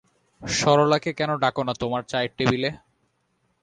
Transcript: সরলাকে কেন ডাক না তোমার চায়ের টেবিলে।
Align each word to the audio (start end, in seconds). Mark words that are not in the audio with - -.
সরলাকে 0.41 1.11
কেন 1.13 1.31
ডাক 1.37 1.55
না 1.59 1.73
তোমার 1.73 2.01
চায়ের 2.03 2.31
টেবিলে। 2.37 2.69